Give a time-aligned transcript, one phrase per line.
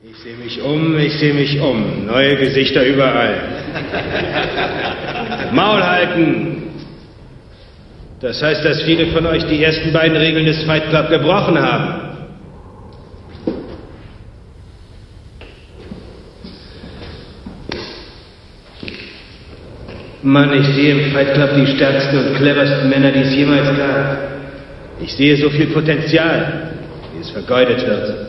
[0.00, 2.06] Ich sehe mich um, ich sehe mich um.
[2.06, 3.34] Neue Gesichter überall.
[5.52, 6.62] Maul halten!
[8.20, 12.00] Das heißt, dass viele von euch die ersten beiden Regeln des Fight Club gebrochen haben.
[20.22, 24.18] Mann, ich sehe im Fight Club die stärksten und cleversten Männer, die es jemals gab.
[25.00, 26.70] Ich sehe so viel Potenzial,
[27.14, 28.27] wie es vergeudet wird.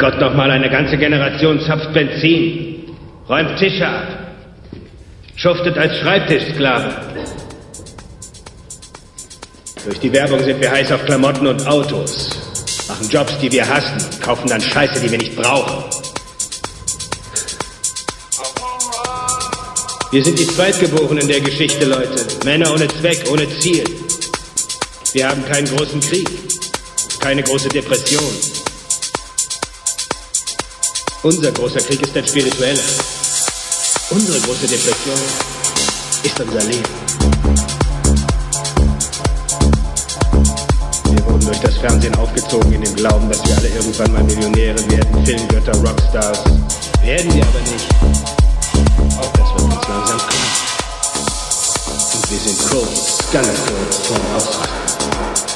[0.00, 2.96] Herrgott, noch mal eine ganze Generation zapft Benzin,
[3.28, 4.08] räumt Tische ab,
[5.36, 6.90] schuftet als Schreibtischsklave.
[9.84, 12.30] Durch die Werbung sind wir heiß auf Klamotten und Autos,
[12.88, 15.84] machen Jobs, die wir hassen kaufen dann Scheiße, die wir nicht brauchen.
[20.12, 22.26] Wir sind die Zweitgeborenen der Geschichte, Leute.
[22.44, 23.84] Männer ohne Zweck, ohne Ziel.
[25.12, 26.28] Wir haben keinen großen Krieg,
[27.20, 28.60] keine große Depression.
[31.22, 32.80] Unser großer Krieg ist ein spiritueller.
[34.08, 35.20] Unsere große Depression
[36.22, 36.82] ist unser Leben.
[41.04, 44.78] Wir wurden durch das Fernsehen aufgezogen in dem Glauben, dass wir alle irgendwann mal Millionäre
[44.90, 46.38] werden, Filmgötter, Rockstars.
[47.02, 47.86] Werden wir aber nicht.
[49.18, 50.50] Auch das wird uns langsam kommen.
[52.14, 55.49] Und wir sind kurz, ganz kurz vorm Ausrasten.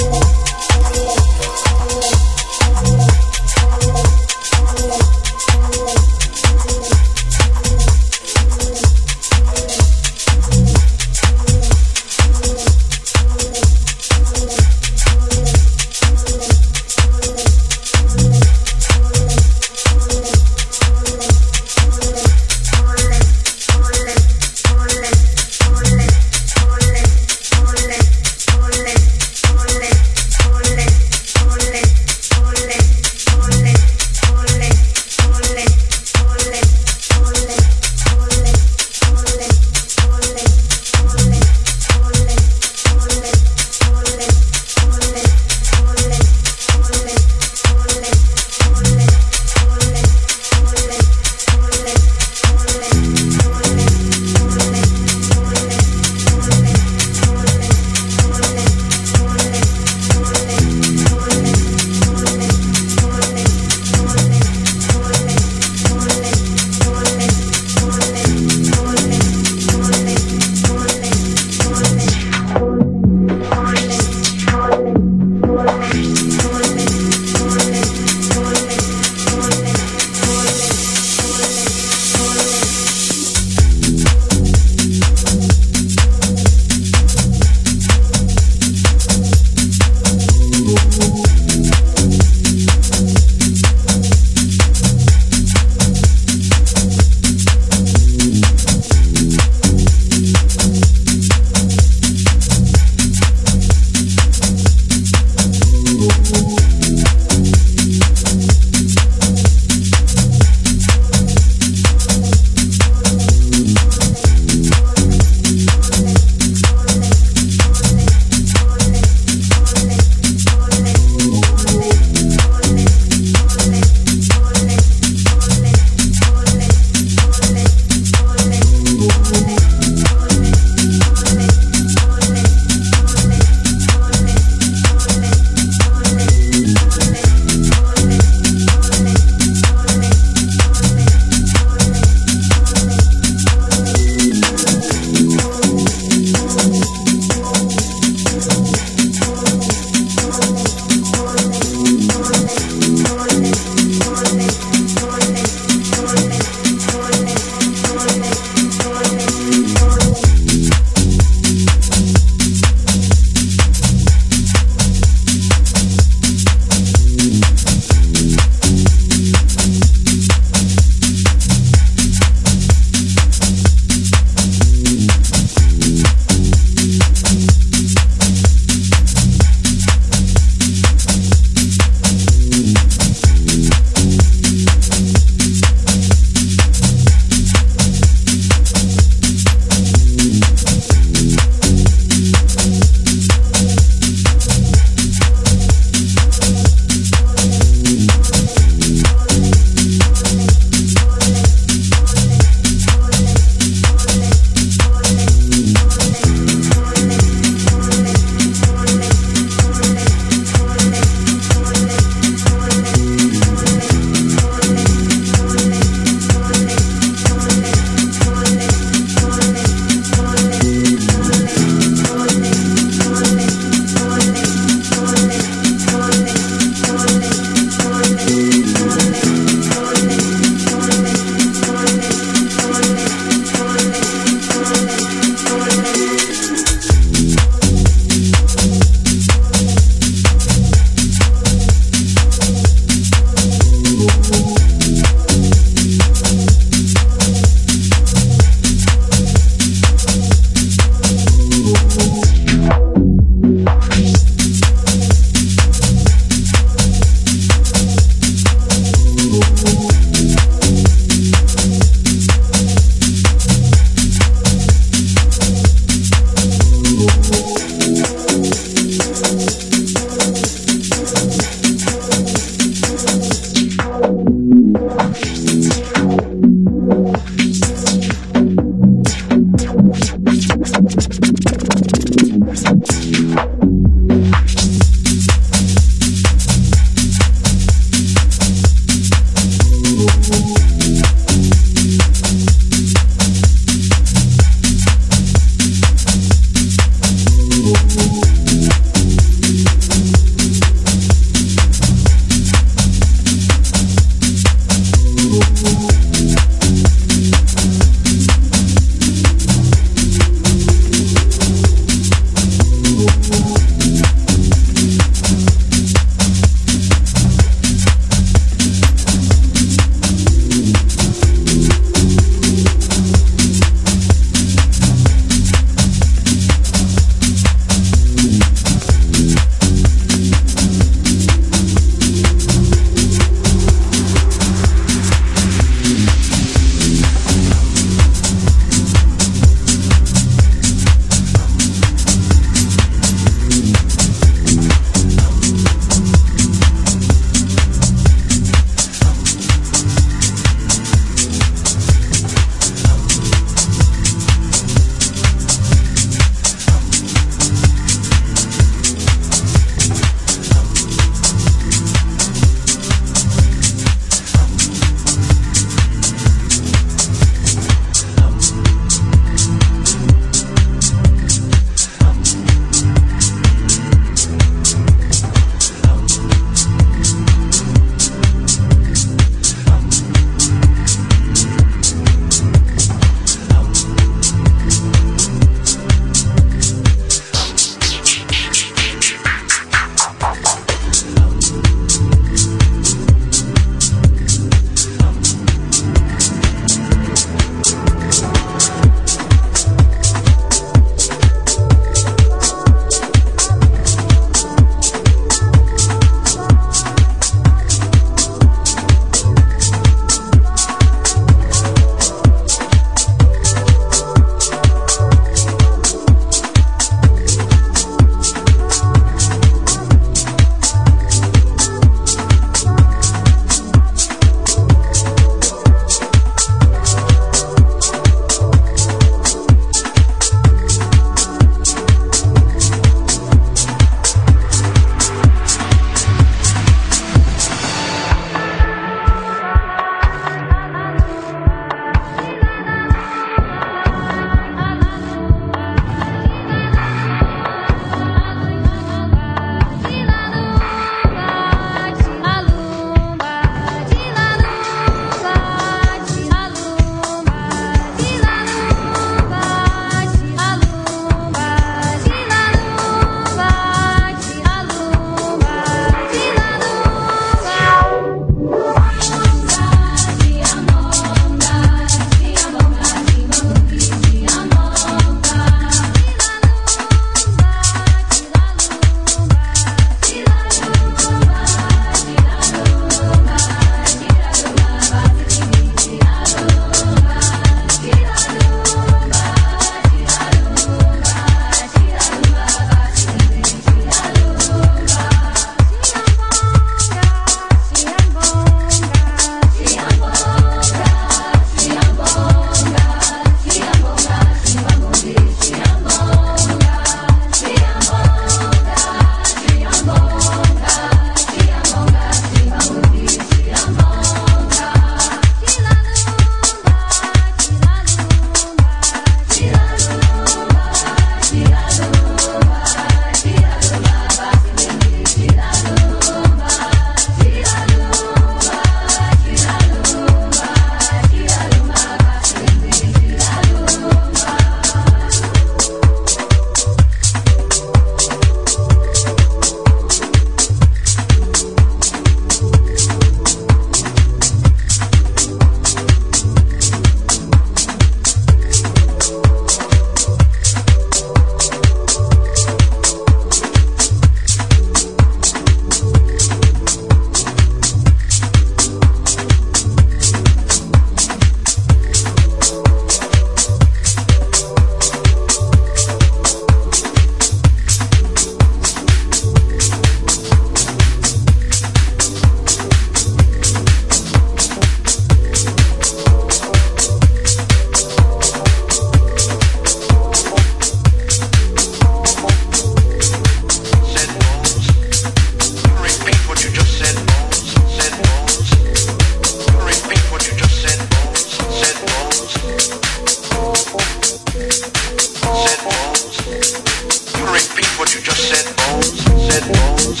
[597.80, 600.00] what you just said, Bones.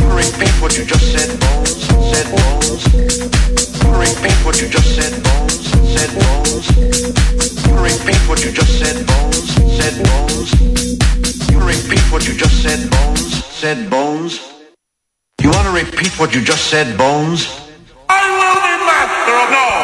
[0.00, 2.90] You repeat what you just said, Bones, said Bones.
[3.80, 5.60] You repeat what you just said, Bones,
[5.92, 6.64] said Bones.
[7.66, 10.48] You repeat what you just said, Bones, said Bones.
[11.50, 14.40] You repeat what you just said, Bones, said Bones.
[15.42, 17.46] You want to repeat what you just said, Bones?
[18.08, 19.79] I will be master of all.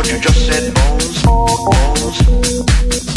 [0.00, 1.22] What you just said, Bones.
[1.22, 2.20] Bones.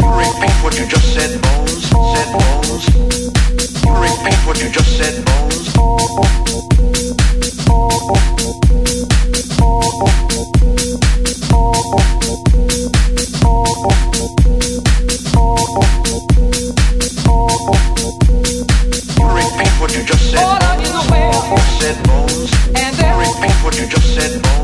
[0.02, 1.88] You repeat what you just said, Bones.
[2.12, 2.84] Said Bones.
[3.86, 5.72] You repeat what you just said, Bones.
[19.16, 21.00] You repeat what you just said, Bones.
[21.80, 22.50] Said Bones.
[22.76, 24.63] You repeat what you just said, Bones.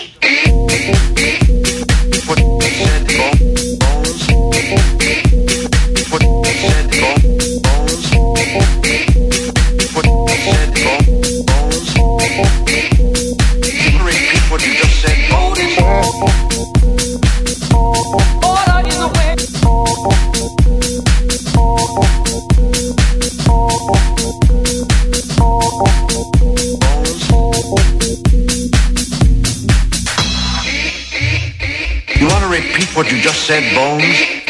[33.01, 34.40] what you just said, Bones?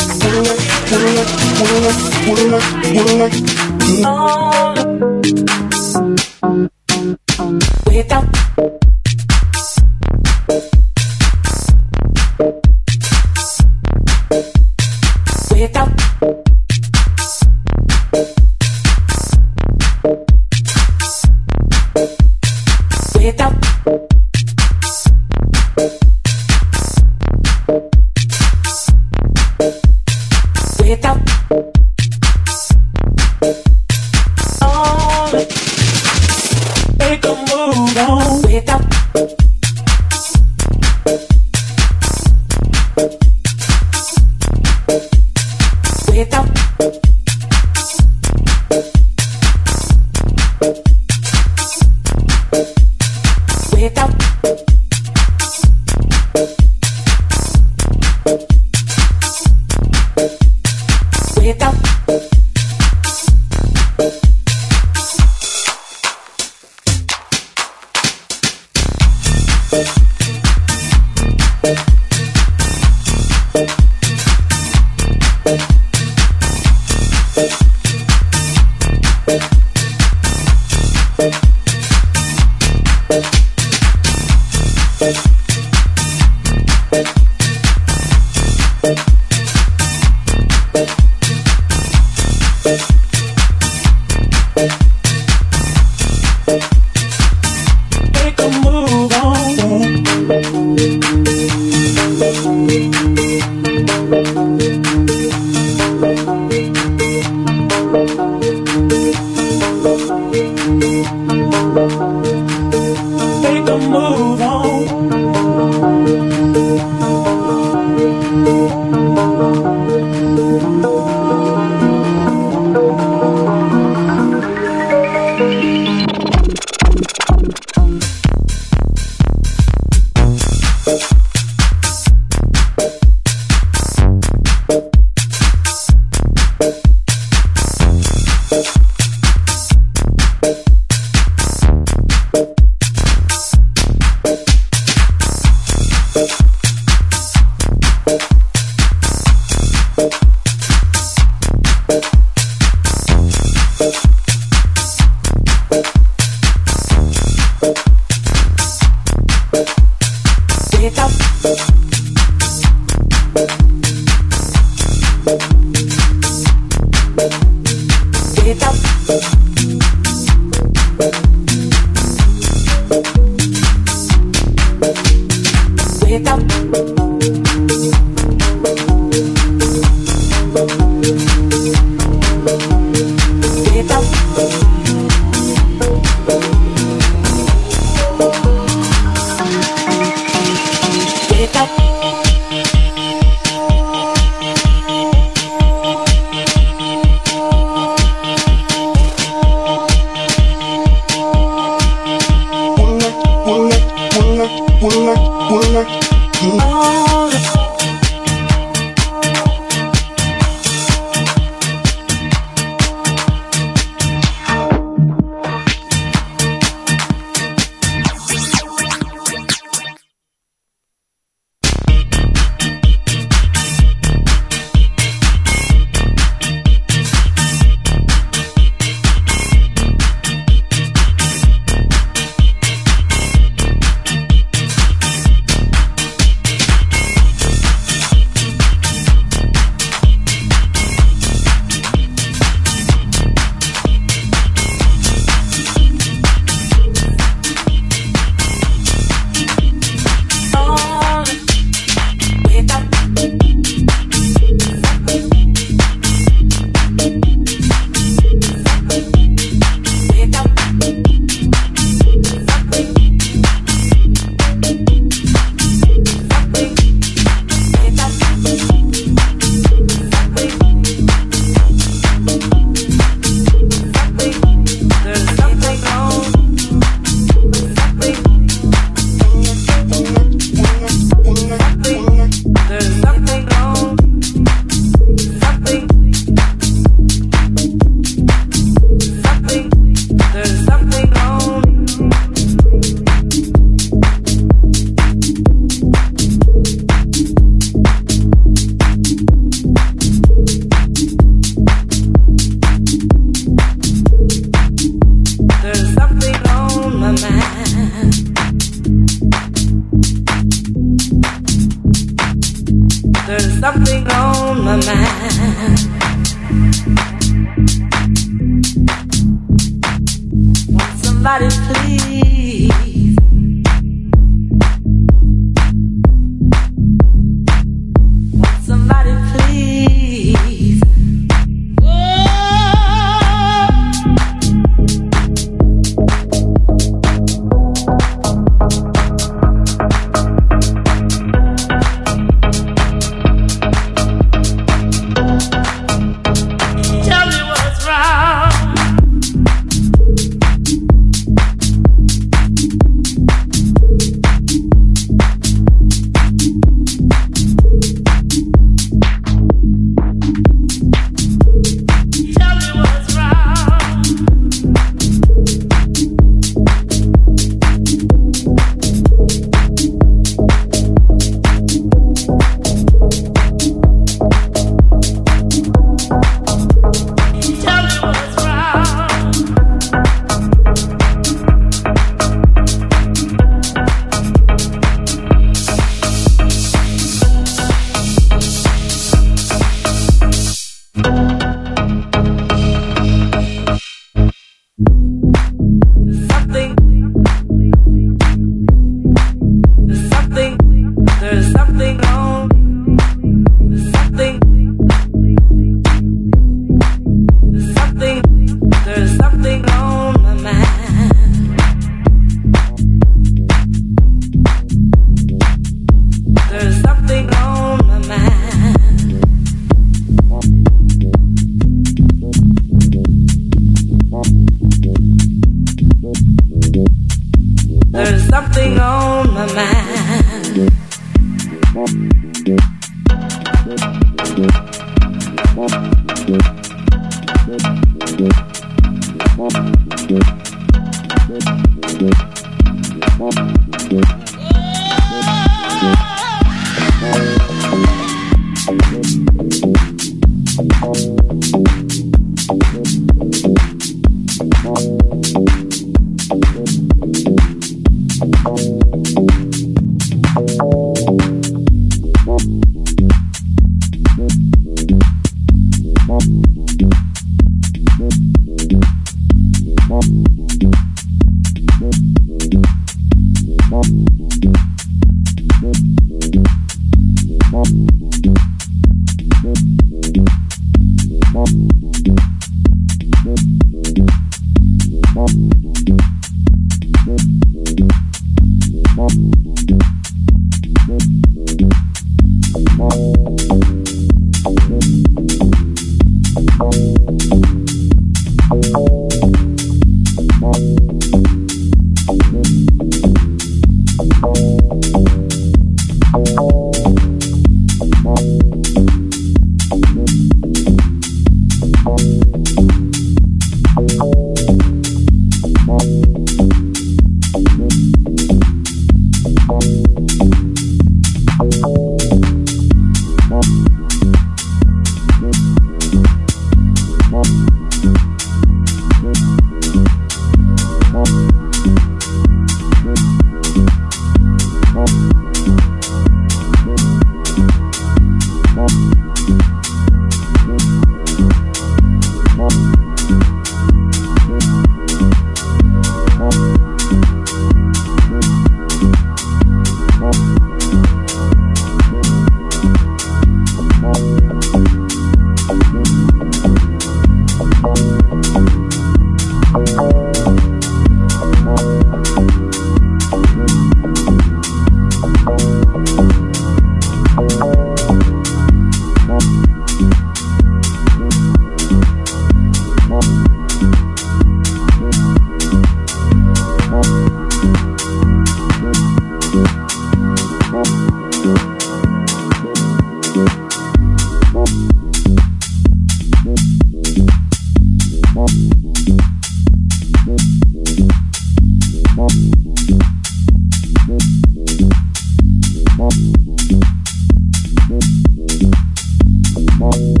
[599.61, 600.00] Bye.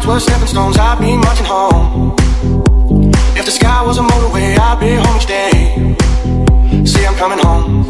[0.00, 2.14] Clouds were stepping stones, I'd be marching home.
[3.36, 5.50] If the sky was a motorway, I'd be home each day.
[6.86, 7.84] See, I'm coming home,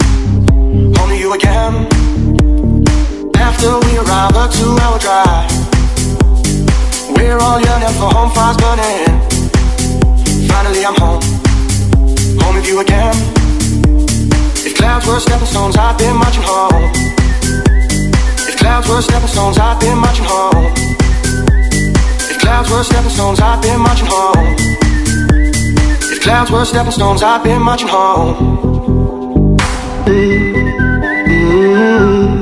[0.96, 1.86] home to you again.
[3.36, 5.50] After we arrive, a two-hour drive.
[7.16, 9.04] We're all yearning for home fires burning.
[10.48, 11.22] Finally, I'm home,
[12.40, 13.14] home with you again.
[14.64, 16.90] If clouds were stepping stones, I'd been marching home.
[18.48, 20.97] If clouds were stepping stones, I'd been marching home.
[22.48, 24.56] Clouds were stepping stones, I'd been marching home.
[26.10, 29.58] If clouds were stepping stones, I'd been marching home.
[31.28, 32.37] I'll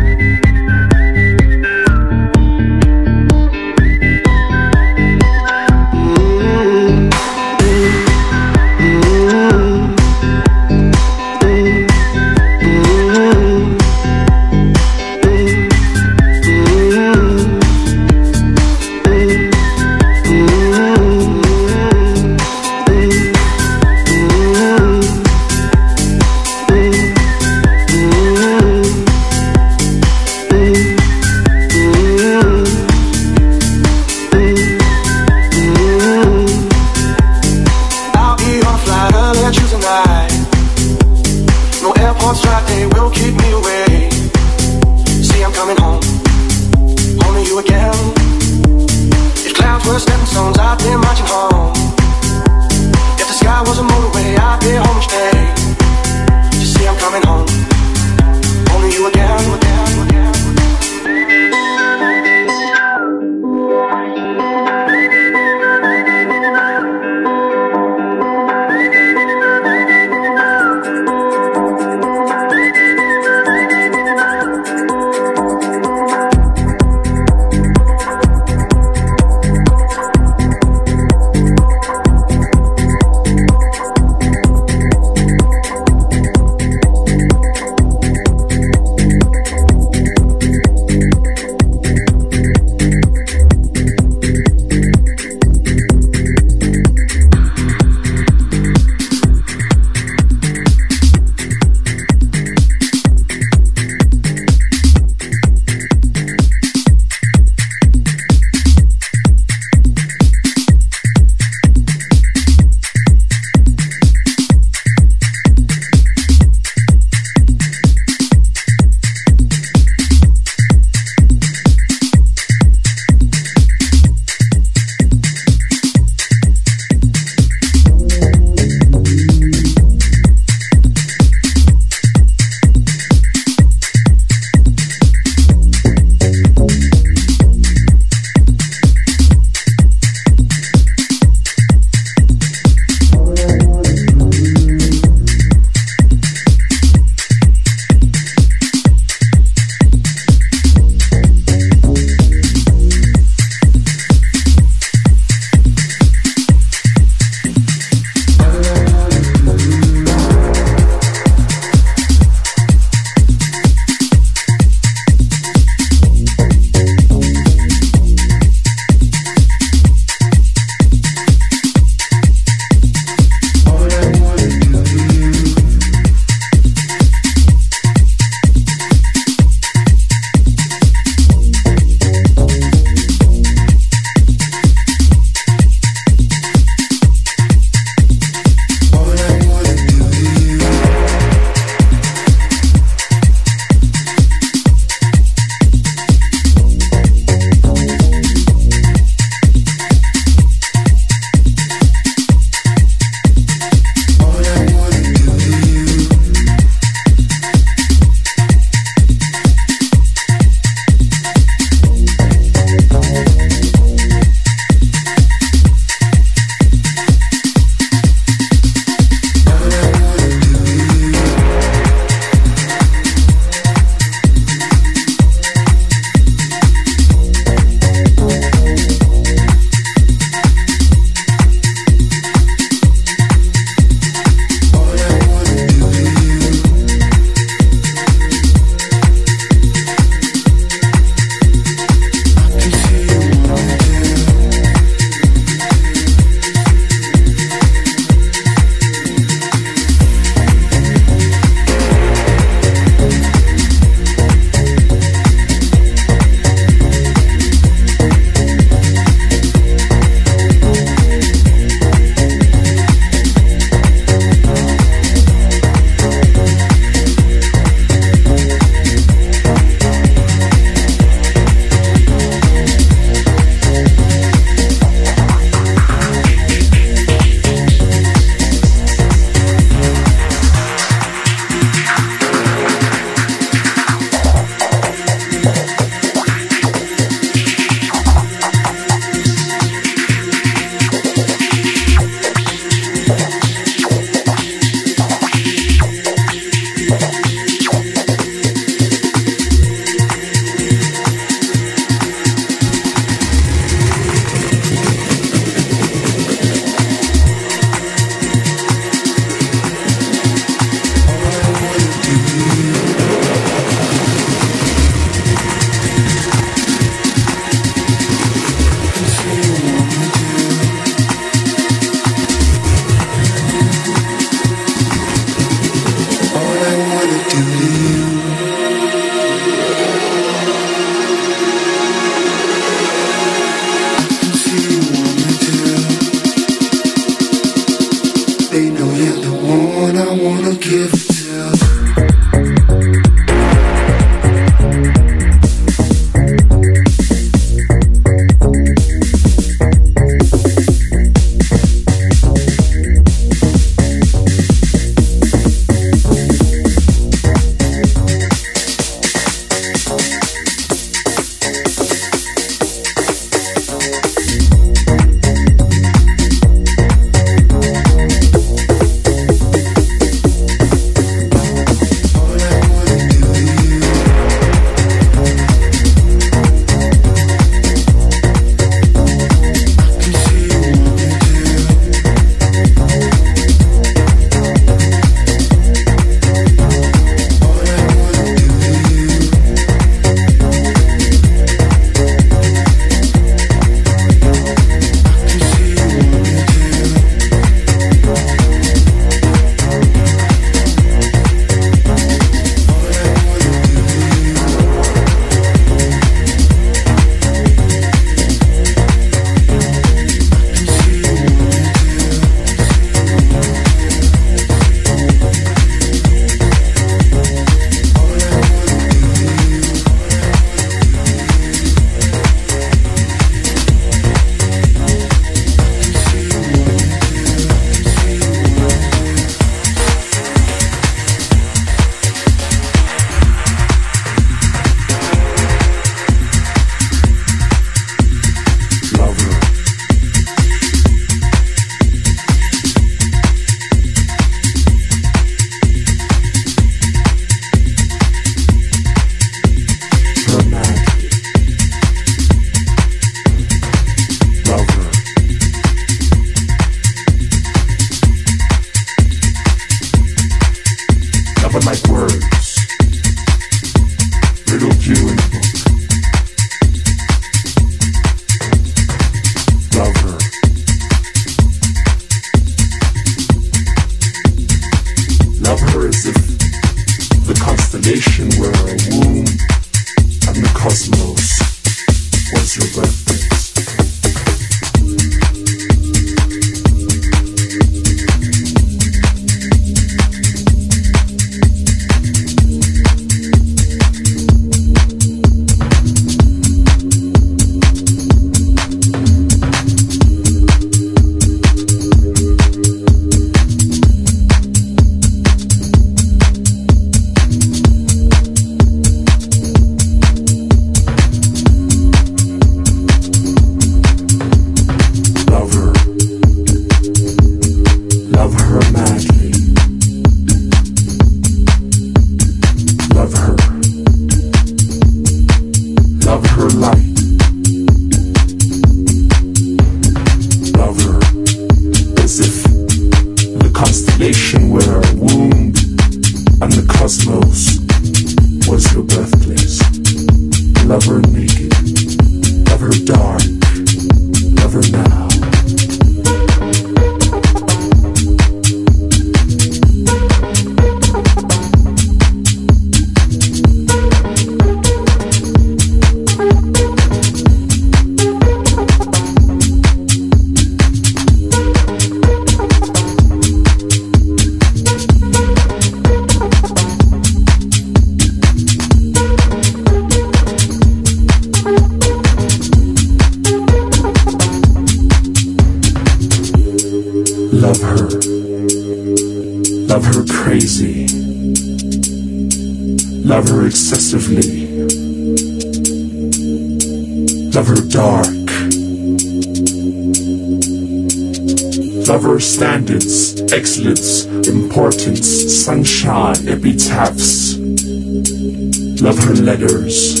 [599.26, 600.00] letters,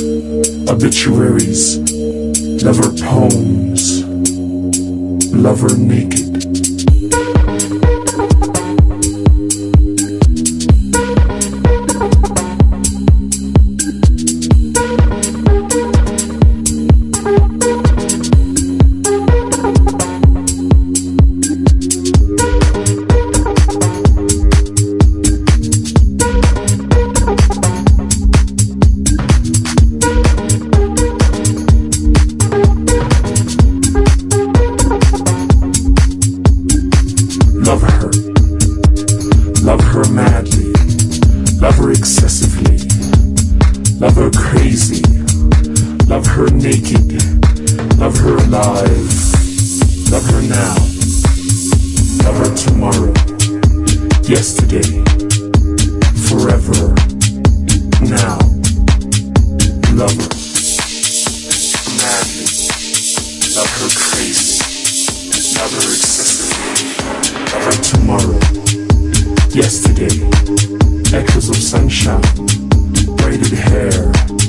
[0.68, 1.78] obituaries.
[2.62, 4.04] lover poems.
[5.34, 6.15] lover naked.
[67.82, 68.38] Tomorrow.
[69.50, 70.22] Yesterday.
[71.12, 72.22] Echoes of sunshine.
[73.16, 74.45] Braided hair.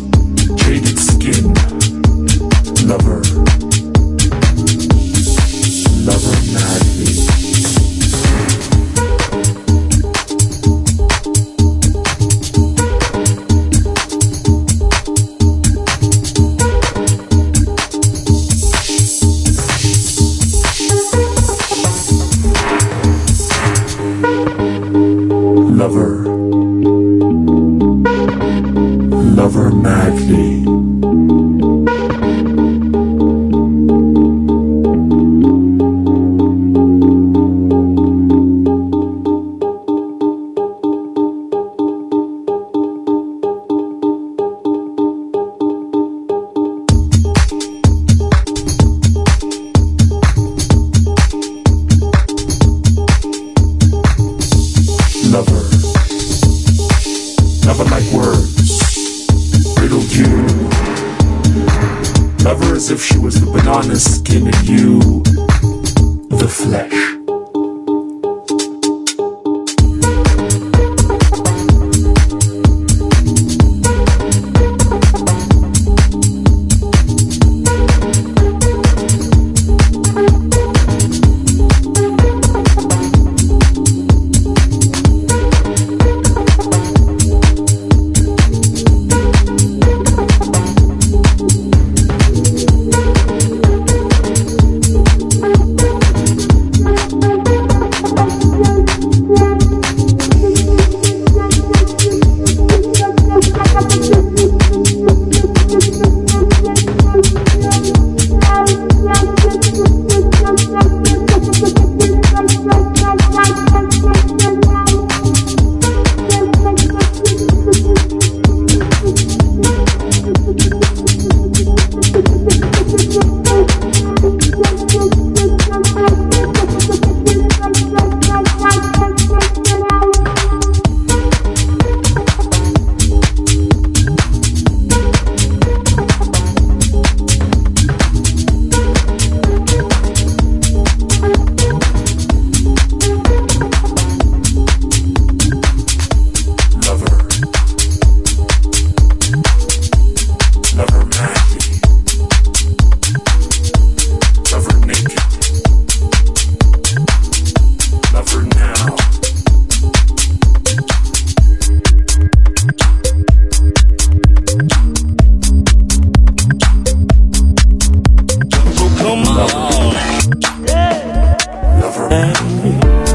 [172.70, 173.07] Madly.